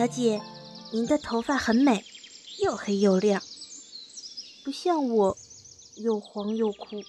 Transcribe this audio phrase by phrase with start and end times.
[0.00, 0.40] 小姐，
[0.94, 2.02] 您的头发很美，
[2.64, 3.38] 又黑又亮，
[4.64, 5.36] 不像我，
[5.96, 7.02] 又黄又枯。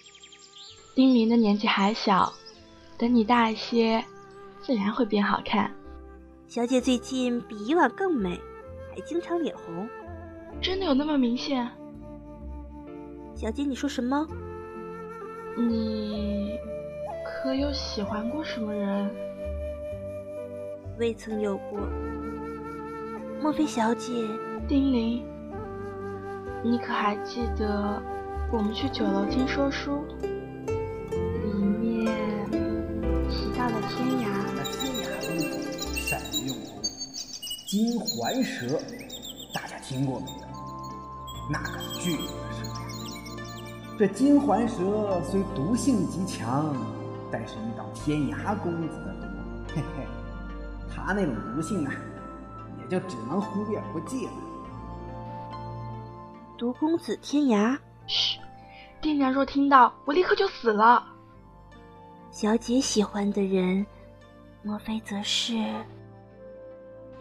[0.93, 2.33] 丁明的年纪还小，
[2.97, 4.03] 等你大一些，
[4.61, 5.73] 自然会变好看。
[6.49, 8.37] 小姐最近比以往更美，
[8.93, 9.87] 还经常脸红。
[10.61, 11.65] 真的有那么明显？
[13.37, 14.27] 小姐，你说什么？
[15.55, 16.59] 你
[17.25, 19.09] 可有喜欢过什么人？
[20.99, 21.79] 未曾有过。
[23.41, 24.27] 莫非小姐？
[24.67, 25.25] 丁玲，
[26.63, 27.99] 你可还记得
[28.51, 32.05] 我们去酒楼听说书，里面
[33.31, 34.27] 提到的天涯？
[34.55, 36.55] 那天涯公子善用，
[37.65, 38.79] 金环蛇，
[39.51, 40.37] 大家听过没有？
[41.51, 42.71] 那可是巨毒的蛇呀！
[43.97, 46.75] 这金环蛇虽毒性极强，
[47.31, 49.25] 但是遇到天涯公子的毒，
[49.75, 50.05] 嘿嘿，
[50.87, 51.91] 他那种毒性啊！
[52.91, 54.33] 就只能忽略不计了。
[56.57, 58.37] 毒公子天涯，嘘！
[58.99, 61.07] 爹娘若听到，我立刻就死了。
[62.31, 63.85] 小姐喜欢的人，
[64.61, 65.55] 莫非则是……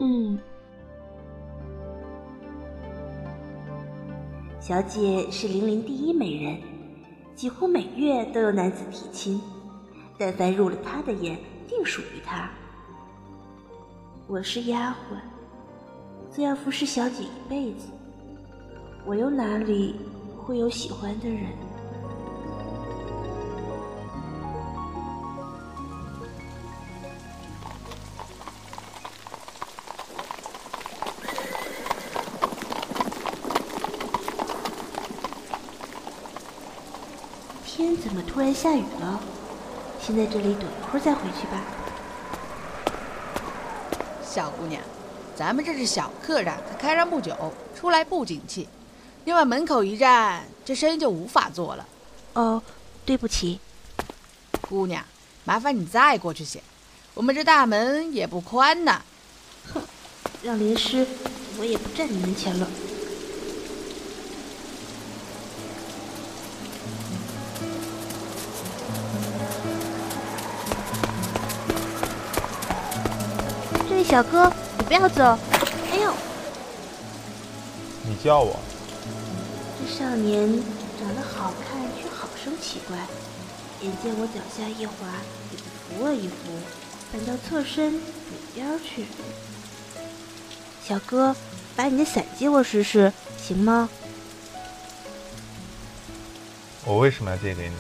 [0.01, 0.37] 嗯，
[4.59, 6.61] 小姐是林林第一美人，
[7.37, 9.41] 几乎每月都有男子提亲，
[10.19, 12.51] 但凡入了她的眼，定属于她。
[14.27, 15.30] 我是丫鬟。
[16.33, 17.89] 自要服侍小姐一辈子，
[19.05, 19.97] 我又哪里
[20.39, 21.47] 会有喜欢的人？
[37.67, 39.21] 天怎么突然下雨了？
[40.01, 41.61] 先在这里等一会儿再回去吧。
[44.23, 44.81] 小姑娘。
[45.37, 47.35] 咱们这是小客栈，才开张不久，
[47.75, 48.69] 出来不景气。
[49.25, 51.87] 你往门口一站，这生意就无法做了。
[52.35, 52.63] 哦，
[53.07, 53.59] 对不起，
[54.61, 55.03] 姑娘，
[55.45, 56.63] 麻烦你再过去些，
[57.15, 59.03] 我们这大门也不宽呐。
[59.73, 59.83] 哼，
[60.43, 61.07] 让林师，
[61.59, 62.69] 我也不站你门前了。
[73.89, 74.53] 这位小哥。
[74.91, 75.23] 不要走！
[75.93, 76.13] 哎呦！
[78.03, 78.59] 你叫我？
[79.79, 80.49] 这少年
[80.99, 82.97] 长得好看，却好生奇怪。
[83.83, 85.07] 眼见我脚下一滑，
[85.53, 85.65] 也不
[85.95, 86.35] 扶我一扶，
[87.13, 88.01] 反倒侧身躲
[88.53, 89.07] 边去。
[90.85, 91.37] 小哥，
[91.77, 93.89] 把你的伞借我试试，行吗？
[96.85, 97.77] 我为什么要借给你？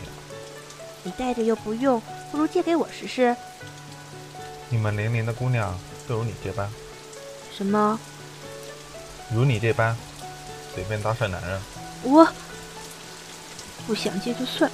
[1.02, 2.00] 你带着又不用，
[2.30, 3.34] 不如借给我试试。
[4.68, 6.70] 你们零零的姑娘都如你这般。
[7.56, 7.98] 什么？
[9.32, 9.96] 如你这般
[10.74, 11.60] 随便搭讪男人？
[12.02, 12.26] 我
[13.86, 14.70] 不想借就算。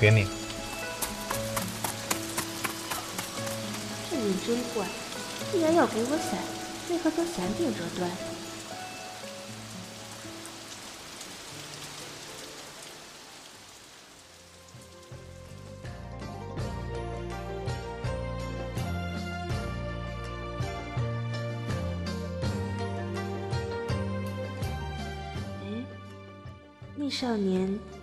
[0.00, 0.26] 给你。
[4.10, 4.86] 这人真怪，
[5.50, 6.38] 既然要给我伞，
[6.90, 8.10] 为何将伞柄折断？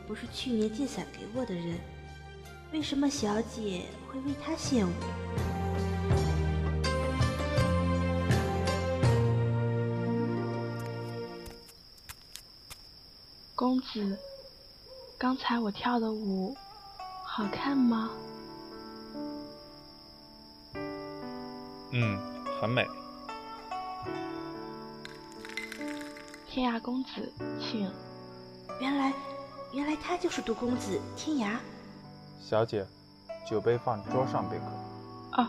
[0.10, 1.78] 不是去年借伞给我的人，
[2.74, 4.92] 为什么小姐会为他羡慕？
[13.54, 14.18] 公子，
[15.16, 16.58] 刚才我跳的舞
[17.24, 18.10] 好看吗？
[21.92, 22.18] 嗯，
[22.60, 22.84] 很美。
[26.48, 27.32] 天涯公子，
[27.62, 27.88] 请。
[28.82, 29.14] 原来，
[29.72, 31.58] 原来他就是杜公子天涯。
[32.40, 32.86] 小姐，
[33.48, 35.42] 酒杯放桌上便可。
[35.42, 35.48] 哦，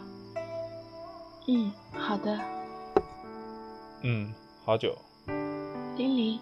[1.48, 2.38] 嗯，好的。
[4.02, 4.32] 嗯，
[4.64, 4.94] 好酒。
[5.96, 6.38] 丁玲，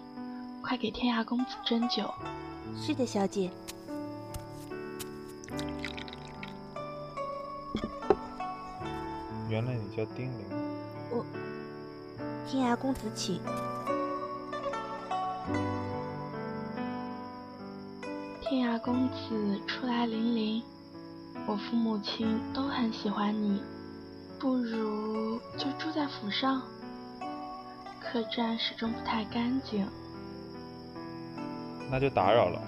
[0.61, 2.13] 快给天涯公子斟酒。
[2.75, 3.49] 是的，小姐。
[9.49, 10.45] 原来你叫丁玲。
[11.09, 11.25] 我，
[12.45, 13.41] 天涯公子请。
[18.49, 20.63] 天涯公子初来临林，
[21.45, 23.61] 我父母亲都很喜欢你，
[24.39, 26.59] 不如就住在府上。
[28.01, 29.87] 客栈始终不太干净，
[31.91, 32.59] 那就打扰了。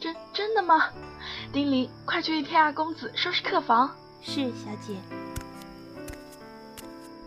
[0.00, 0.88] 真真的吗？
[1.52, 3.94] 丁玲，快去为天涯公子收拾客房。
[4.22, 4.96] 是，小姐。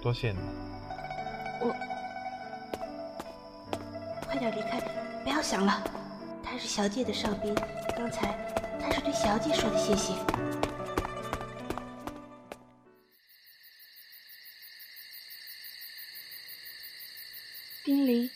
[0.01, 0.39] 多谢你。
[1.61, 1.71] 我，
[4.25, 4.79] 快点离开，
[5.23, 5.83] 不要想了。
[6.56, 7.54] 他是小姐的哨兵，
[7.98, 8.31] 刚才
[8.80, 10.13] 他是对小姐说的谢谢。
[17.84, 18.31] 丁玲，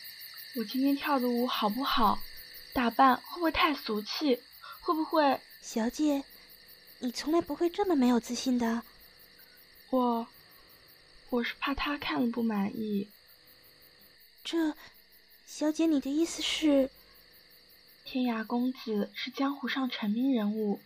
[0.54, 2.18] 我今天跳的舞好不好？
[2.74, 4.38] 打扮会不会太俗气？
[4.82, 5.40] 会不会？
[5.62, 6.22] 小姐，
[6.98, 8.82] 你从来不会这么没有自信的。
[9.88, 10.28] 我，
[11.30, 13.08] 我是怕他看了不满意。
[14.44, 14.74] 这，
[15.46, 16.90] 小姐，你的意思是？
[18.04, 20.80] 天涯公子是江湖上成名人物，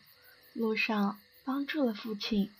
[0.53, 2.53] 路上帮助了父亲。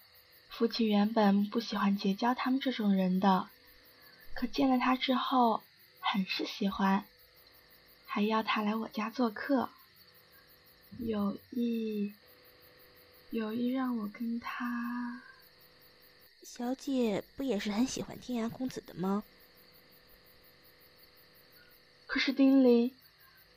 [0.49, 3.49] 父亲原本不喜欢结交他们这种人的，
[4.35, 5.63] 可见了他之后。
[6.07, 7.07] 很是喜欢，
[8.07, 9.71] 还要他来我家做客，
[10.99, 12.13] 有意
[13.31, 15.23] 有意让我跟他。
[16.43, 19.25] 小姐不也是很喜欢天涯公子的吗？
[22.07, 22.95] 可是丁玲，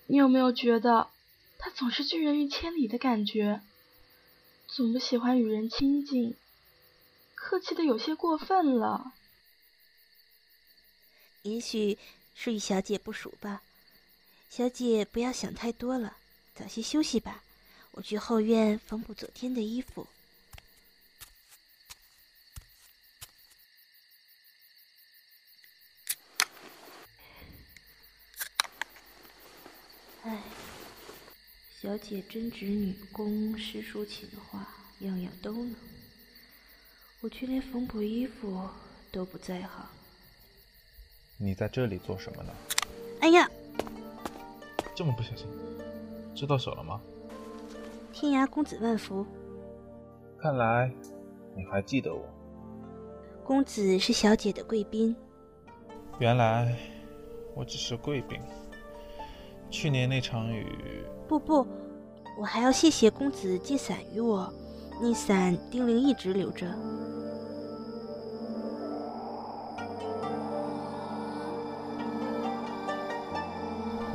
[0.08, 1.10] 你有没有觉得
[1.58, 3.62] 他总是拒人于千里的感觉？
[4.68, 6.36] 总不喜欢与人亲近，
[7.36, 9.14] 客气的有些过分了。
[11.44, 11.98] 也许。
[12.40, 13.64] 是与小姐不熟吧，
[14.48, 16.18] 小姐不要想太多了，
[16.54, 17.42] 早些休息吧。
[17.94, 20.06] 我去后院缝补昨天的衣服。
[31.80, 34.68] 小姐针织女工、诗书琴画，
[35.02, 35.76] 样样都能，
[37.22, 38.68] 我却连缝补衣服
[39.12, 39.86] 都不在行。
[41.38, 42.52] 你在这里做什么呢？
[43.22, 43.48] 哎呀，
[44.96, 45.46] 这么不小心，
[46.34, 47.00] 知道手了吗？
[48.12, 49.24] 天涯公子万福。
[50.40, 50.92] 看来
[51.56, 52.28] 你还记得我。
[53.44, 55.16] 公子是小姐的贵宾。
[56.18, 56.76] 原来
[57.54, 58.42] 我只是贵宾。
[59.70, 61.06] 去年那场雨……
[61.28, 61.68] 不不，
[62.38, 64.52] 我还要谢谢公子借伞于我。
[65.02, 66.66] 那伞丁玲一直留着。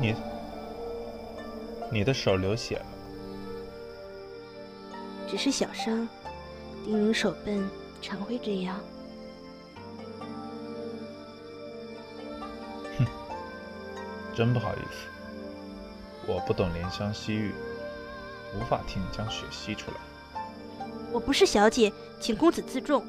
[0.01, 0.15] 你，
[1.91, 2.85] 你的手流血了，
[5.27, 6.07] 只是小伤。
[6.83, 7.69] 丁玲手笨，
[8.01, 8.77] 常会这样。
[12.97, 13.05] 哼，
[14.35, 15.07] 真不好意思，
[16.25, 17.53] 我不懂怜香惜玉，
[18.55, 19.97] 无法替你将血吸出来。
[21.11, 23.05] 我不是小姐，请公子自重。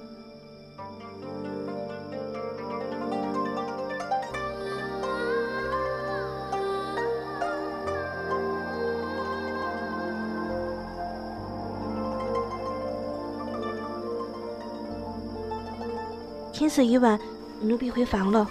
[16.53, 17.19] 天色已晚，
[17.61, 18.49] 奴婢回房了。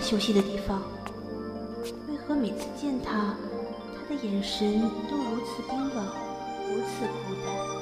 [0.00, 0.82] 休息的地方？
[2.08, 3.36] 为何每次见他，
[3.94, 6.04] 他的眼神都如此冰冷，
[6.68, 7.75] 如此孤单？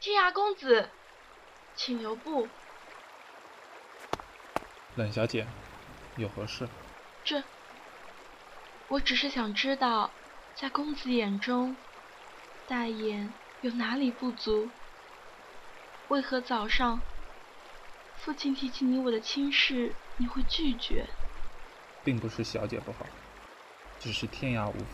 [0.00, 0.88] 天涯公子，
[1.76, 2.48] 请留步。
[4.94, 5.46] 冷小姐，
[6.16, 6.66] 有何事？
[7.22, 7.44] 这，
[8.88, 10.10] 我只是想知道，
[10.54, 11.76] 在公子眼中，
[12.66, 13.30] 大眼
[13.60, 14.70] 有哪里不足？
[16.08, 16.98] 为何早上
[18.16, 21.04] 父亲提起你我的亲事，你会拒绝？
[22.02, 23.04] 并不是小姐不好，
[23.98, 24.86] 只是天涯无福。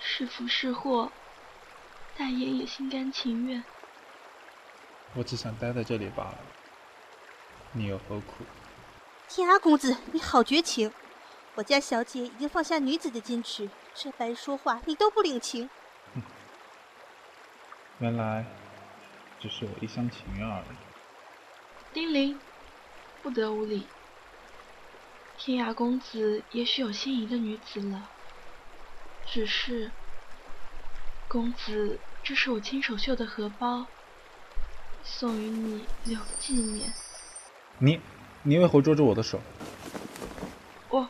[0.00, 1.12] 是福是祸，
[2.18, 3.62] 大爷也心甘情愿。
[5.14, 6.38] 我只想待在这里罢了，
[7.72, 8.44] 你又何苦？
[9.28, 10.90] 天涯公子，你好绝情！
[11.54, 15.68] 我家小姐已经放下女子的矜持，这般说话你都不领情。
[16.14, 16.22] 哼
[17.98, 18.46] 原来
[19.38, 20.76] 只是我一厢情愿而已。
[21.92, 22.40] 丁玲，
[23.22, 23.86] 不得无礼。
[25.36, 28.08] 天涯公子也许有心仪的女子了，
[29.26, 29.90] 只是，
[31.28, 33.86] 公子，这是我亲手绣的荷包。
[35.04, 36.92] 送与你留纪念。
[37.78, 38.00] 你，
[38.42, 39.40] 你为何捉住我的手？
[40.88, 41.08] 我，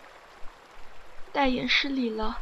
[1.32, 2.38] 大言失礼了。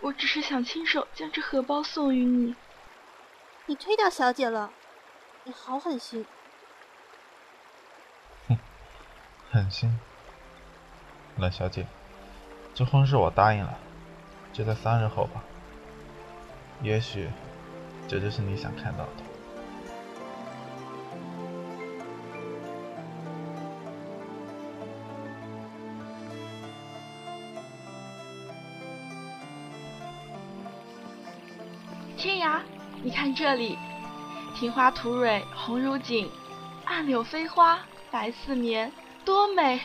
[0.00, 2.54] 我只是想亲手将这荷包送与你。
[3.66, 4.70] 你推掉小姐了，
[5.44, 6.24] 你好狠心。
[8.48, 8.58] 哼，
[9.50, 9.98] 狠心。
[11.36, 11.86] 冷小姐，
[12.74, 13.78] 这婚事我答应了，
[14.52, 15.42] 就在三日后吧。
[16.82, 17.28] 也许，
[18.08, 19.27] 这就是你想看到的。
[33.18, 33.76] 看这里，
[34.54, 36.30] 庭花吐蕊，红如锦，
[36.84, 37.80] 暗柳飞花，
[38.12, 38.92] 白似棉，
[39.24, 39.80] 多美！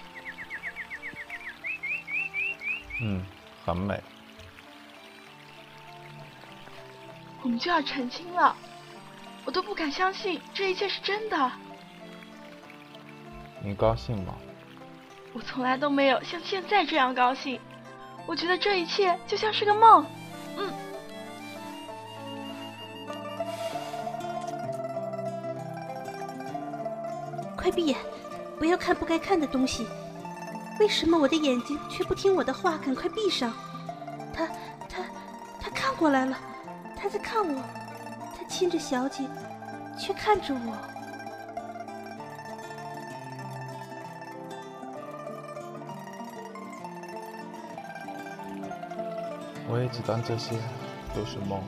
[3.01, 3.25] 嗯，
[3.65, 3.99] 很美。
[7.41, 8.55] 我们就要成亲了，
[9.45, 11.51] 我都不敢相信这一切是真的。
[13.63, 14.35] 你高兴吗？
[15.33, 17.59] 我从来都没有像现在这样高兴。
[18.27, 20.05] 我觉得这一切就像是个梦。
[27.75, 27.97] 闭眼，
[28.57, 29.87] 不要看不该看的东西。
[30.79, 32.77] 为什么我的眼睛却不听我的话？
[32.77, 33.53] 赶快闭上！
[34.33, 34.47] 他，
[34.89, 35.03] 他，
[35.59, 36.37] 他看过来了，
[36.95, 37.61] 他在看我，
[38.37, 39.23] 他亲着小姐，
[39.99, 40.77] 却看着我。
[49.69, 50.55] 我也只当这些
[51.15, 51.61] 都是梦。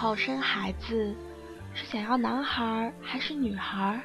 [0.00, 1.12] 后生孩子
[1.74, 4.00] 是想要男孩还是女孩？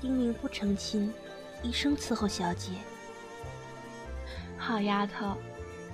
[0.00, 1.12] 丁玲不成亲，
[1.62, 2.70] 一生伺候小姐。
[4.56, 5.36] 好丫头，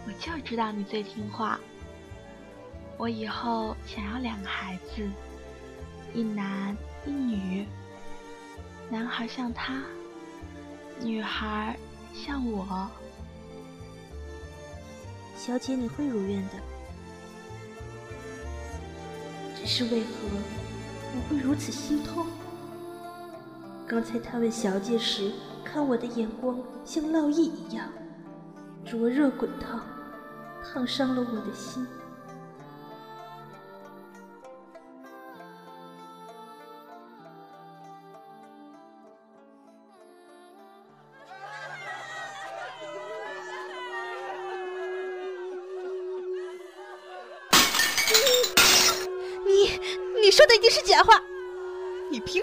[0.06, 1.58] 我就知道你最听话。
[2.96, 5.10] 我以后想要两个孩子，
[6.14, 7.66] 一男一女。
[8.88, 9.82] 男孩像他，
[11.00, 11.76] 女孩
[12.14, 12.88] 像我。
[15.48, 16.50] 小姐，你会如愿的。
[19.56, 20.08] 只是为何
[21.14, 22.26] 我会如此心痛？
[23.86, 25.32] 刚才他问小姐时，
[25.64, 27.88] 看我的眼光像烙印一样
[28.84, 29.80] 灼热滚烫，
[30.62, 31.86] 烫伤了我的心。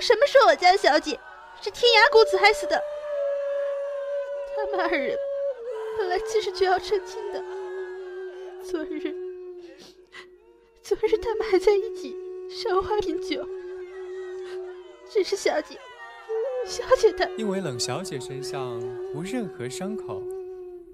[0.06, 1.20] 什么是我家小姐
[1.64, 2.80] 是天涯公子害死的？
[4.56, 5.18] 他们二人
[5.98, 7.44] 本来其实就要成亲的。
[8.64, 9.00] 昨日，
[10.84, 12.16] 昨日他们还在一起
[12.52, 13.44] 赏花品酒。
[15.10, 15.76] 只是小姐，
[16.68, 18.80] 小姐她因为冷小姐身上
[19.16, 20.22] 无任何伤口，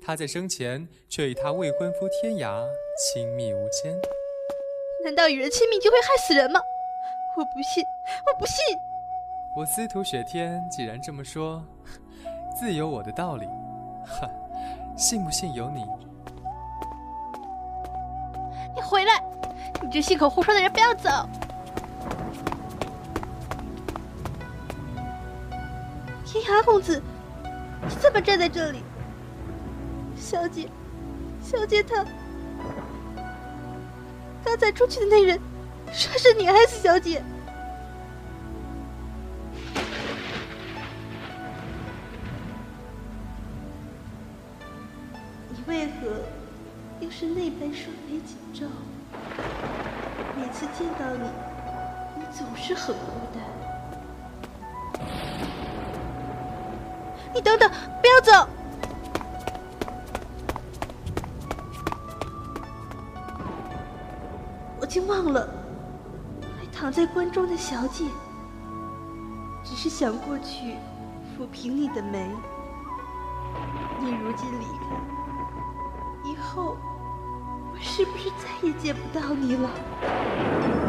[0.02, 2.66] 她在生前却与她未婚夫天涯
[2.98, 3.94] 亲密无间。
[5.04, 6.62] 难道与人亲密就会害死人吗？
[7.38, 7.84] 我不信，
[8.26, 8.56] 我不信！
[9.54, 11.62] 我司徒雪天既然这么说，
[12.58, 13.46] 自有我的道理。
[14.06, 14.30] 哼，
[14.98, 15.84] 信不信由你。
[18.74, 19.22] 你回来！
[19.82, 21.28] 你这信口胡说的人，不要走！
[26.26, 27.04] 天涯公子，
[27.84, 28.82] 你怎么站在这里？
[30.16, 30.70] 小姐，
[31.44, 32.06] 小姐，她
[34.46, 35.38] 刚才出去的那人。
[35.92, 37.22] 说是你害死小姐，
[45.68, 45.92] 为何
[47.00, 48.66] 又是那般双眉紧皱？
[50.36, 51.30] 每次见到你，
[52.18, 53.02] 你总是很孤
[53.34, 53.44] 单。
[57.34, 57.70] 你等等，
[58.02, 58.48] 不要走！
[64.80, 65.48] 我竟忘了。
[66.60, 68.06] 还躺在棺中的小姐，
[69.64, 70.76] 只是想过去
[71.38, 72.30] 抚平你的眉。
[74.00, 74.96] 你如今离开，
[76.54, 76.76] 后
[77.72, 80.81] 我是不是再也见不到你了？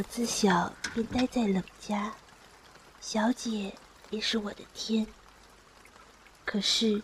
[0.00, 2.10] 我自小便待在冷家，
[3.02, 3.74] 小姐
[4.08, 5.06] 也是我的天。
[6.42, 7.02] 可是，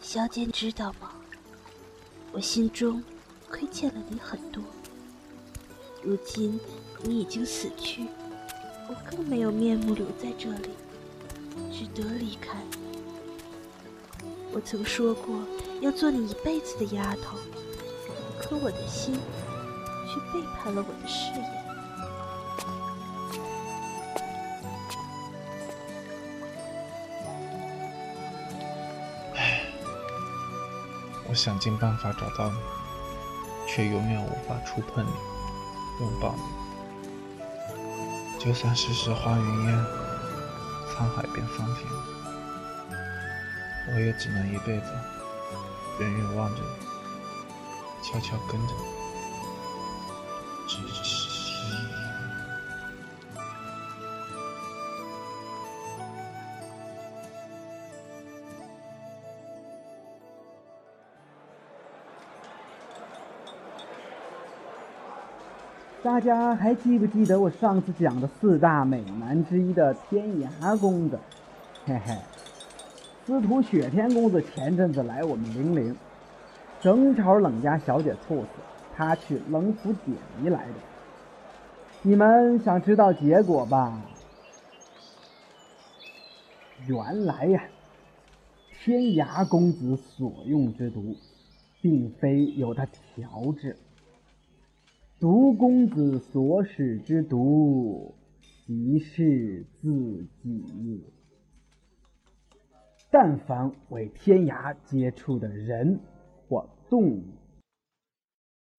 [0.00, 1.12] 小姐知道吗？
[2.32, 3.04] 我心中
[3.50, 4.64] 亏欠了你很多。
[6.02, 6.58] 如今
[7.02, 8.06] 你已经死去，
[8.88, 10.70] 我更没有面目留在这里，
[11.70, 12.56] 只得离开。
[14.50, 15.44] 我曾说过
[15.82, 17.36] 要做你一辈子的丫头，
[18.40, 19.14] 可我的心
[20.08, 21.63] 却背叛了我的誓言。
[31.34, 32.56] 我想尽办法找到你，
[33.66, 35.10] 却永远无法触碰你、
[36.00, 36.42] 拥抱你。
[38.38, 39.76] 就算世事花云烟，
[40.88, 41.90] 沧海变桑田，
[43.96, 44.92] 我也只能一辈子
[45.98, 46.68] 远远望着你，
[48.00, 48.84] 悄悄跟着你。
[66.14, 71.18] 大家还记不记得我上次讲的四大美男之一的天涯公子？
[71.84, 72.16] 嘿嘿，
[73.26, 75.96] 司徒雪天公子前阵子来我们零陵，
[76.80, 78.46] 正巧冷家小姐猝死，
[78.94, 80.74] 他去冷府解谜来的。
[82.02, 84.00] 你们想知道结果吧？
[86.86, 87.60] 原来呀，
[88.84, 91.16] 天涯公子所用之毒，
[91.82, 93.76] 并非由他调制。
[95.24, 98.14] 毒公子所使之毒，
[98.66, 101.02] 即是自己。
[103.10, 105.98] 但凡为天涯接触的人
[106.46, 107.24] 或动物，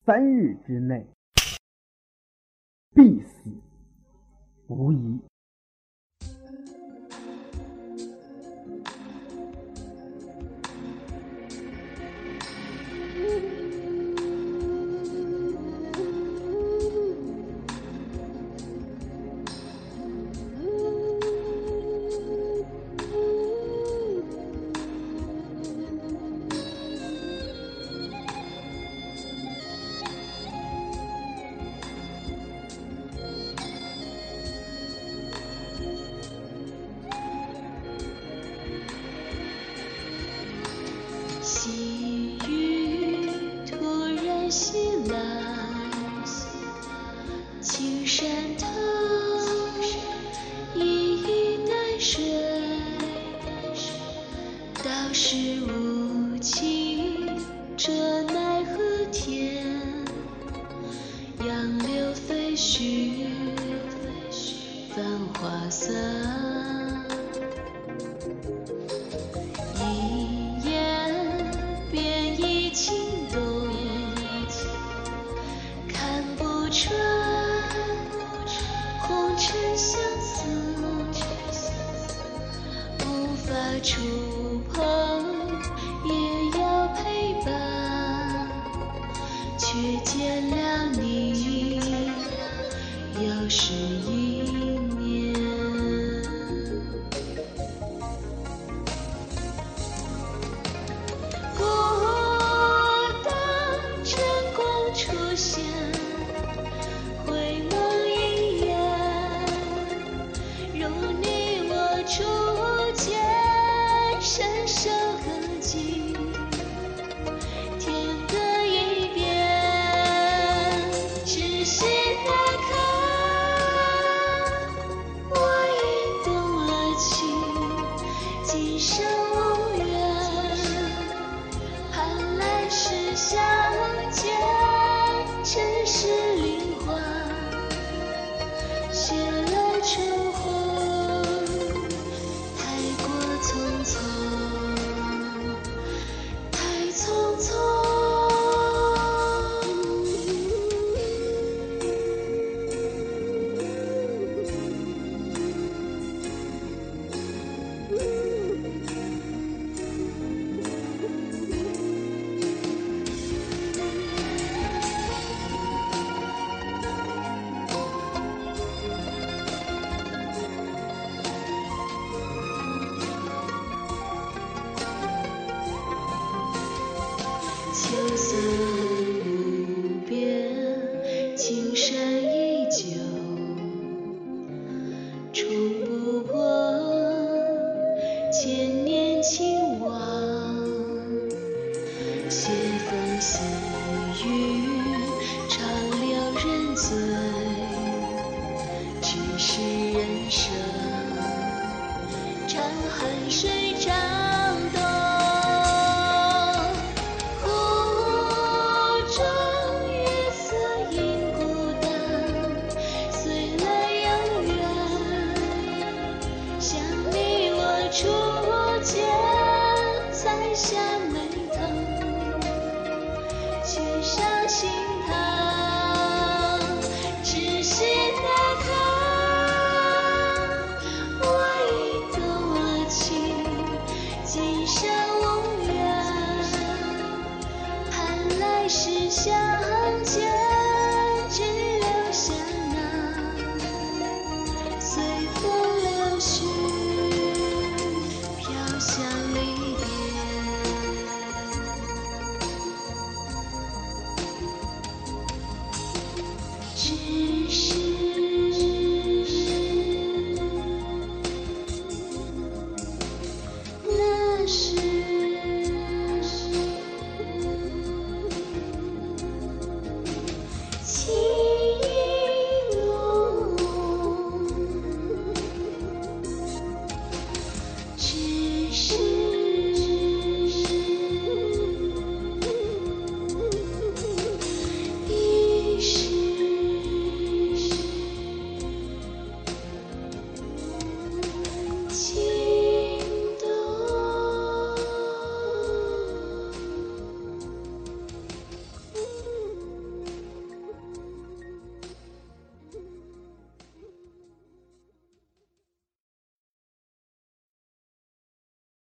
[0.06, 1.08] 三日之内
[2.94, 3.50] 必死
[4.68, 5.20] 无疑。